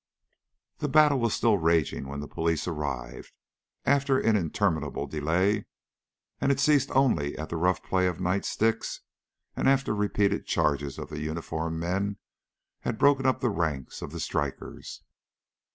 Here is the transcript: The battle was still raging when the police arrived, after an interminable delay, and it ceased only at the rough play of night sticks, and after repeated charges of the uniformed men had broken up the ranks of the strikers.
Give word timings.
The 0.79 0.87
battle 0.89 1.19
was 1.19 1.35
still 1.35 1.59
raging 1.59 2.07
when 2.07 2.21
the 2.21 2.27
police 2.27 2.67
arrived, 2.67 3.33
after 3.85 4.17
an 4.17 4.35
interminable 4.35 5.05
delay, 5.05 5.67
and 6.39 6.51
it 6.51 6.59
ceased 6.59 6.89
only 6.95 7.37
at 7.37 7.49
the 7.49 7.55
rough 7.55 7.83
play 7.83 8.07
of 8.07 8.19
night 8.19 8.43
sticks, 8.43 9.01
and 9.55 9.69
after 9.69 9.93
repeated 9.93 10.47
charges 10.47 10.97
of 10.97 11.09
the 11.09 11.19
uniformed 11.21 11.79
men 11.79 12.17
had 12.79 12.97
broken 12.97 13.27
up 13.27 13.41
the 13.41 13.49
ranks 13.51 14.01
of 14.01 14.11
the 14.11 14.19
strikers. 14.19 15.03